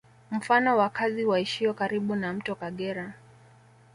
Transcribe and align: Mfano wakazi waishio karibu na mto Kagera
Mfano 0.31 0.77
wakazi 0.77 1.25
waishio 1.25 1.73
karibu 1.73 2.15
na 2.15 2.33
mto 2.33 2.55
Kagera 2.55 3.13